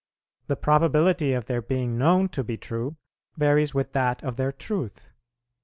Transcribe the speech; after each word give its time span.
The 0.47 0.55
probability 0.55 1.31
of 1.33 1.45
their 1.45 1.61
being 1.61 1.95
known 1.95 2.27
to 2.29 2.43
be 2.43 2.57
true 2.57 2.95
varies 3.37 3.75
with 3.75 3.93
that 3.93 4.23
of 4.23 4.35
their 4.35 4.51
truth. 4.51 5.11